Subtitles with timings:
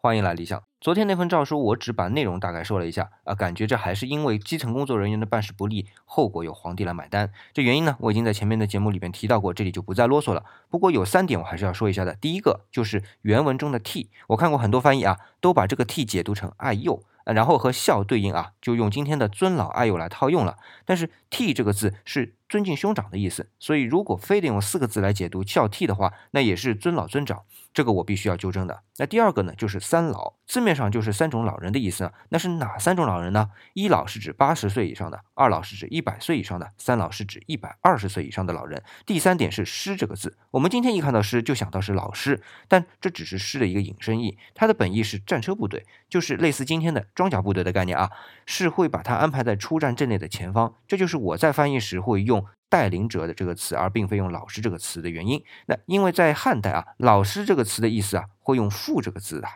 [0.00, 0.62] 欢迎来理想。
[0.80, 7.32] 昨天那份诏书，我只把内容大概说了一下啊，感觉这还是因为基层工作人员的办事不力，后果由皇帝来买单。
[7.52, 10.44] 这原因呢，我已经在前面的节目里边提到过，这里就不再啰嗦了。
[10.70, 12.14] 不过有三点我还是要说一下的。
[12.14, 17.02] 第一个就是原文中的 t，，我看过很多翻译啊，都把这个 t 解读成爱幼。
[17.24, 20.56] 然后和孝对应啊，就用今天的尊老爱幼来套用了。
[20.86, 27.42] 但是 t 这个字是尊敬兄长的意思，所以如果非得用四个字来解读孝悌的话，那也是尊老尊长。
[27.74, 28.82] 这个我必须要纠正的。
[28.96, 32.10] 那第二个呢，就是三老，字面上就是三种老人的意思呢。
[32.30, 33.50] 那是哪三种老人呢？
[33.74, 38.82] 一老是指八十岁以上的，二老是指一百岁以上的，三老是指一百二十岁以上的老人。
[39.06, 47.06] 第三点是师这个字，我们今天一看到师就想到是老师，但这只是师的一个引申义，它的本意是战车部队，就是类似今天的。
[47.14, 48.10] 装甲部队的概念啊，
[48.46, 52.37] 是会把它安排在出战阵内的前方，这就是我在翻译时会用
[52.68, 55.42] 带领者的这个词，而并非用老师这个词的原因。
[55.66, 59.48] 那因为在汉代啊，老师这个词的意思啊，会用父这个字的。